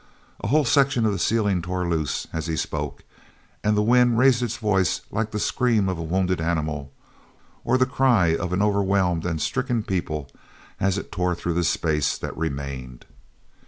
A 0.43 0.47
whole 0.47 0.65
section 0.65 1.05
of 1.05 1.11
the 1.11 1.19
ceiling 1.19 1.61
tore 1.61 1.87
loose 1.87 2.25
as 2.33 2.47
he 2.47 2.57
spoke, 2.57 3.03
and 3.63 3.77
the 3.77 3.83
wind 3.83 4.17
raised 4.17 4.41
its 4.41 4.57
voice 4.57 5.01
like 5.11 5.29
the 5.29 5.37
scream 5.37 5.87
of 5.87 5.99
a 5.99 6.03
wounded 6.03 6.41
animal—or 6.41 7.77
the 7.77 7.85
cry 7.85 8.35
of 8.35 8.51
an 8.51 8.63
overwhelmed 8.63 9.27
and 9.27 9.39
stricken 9.39 9.83
people—as 9.83 10.97
it 10.97 11.11
tore 11.11 11.35
through 11.35 11.53
the 11.53 11.63
space 11.63 12.17
that 12.17 12.35
remained. 12.35 13.05